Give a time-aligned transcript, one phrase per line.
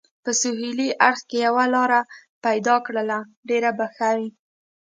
[0.23, 1.91] په سهېلي اړخ کې یوه لار
[2.45, 3.09] پیدا کړل،
[3.49, 4.29] ډېر به ښه وي.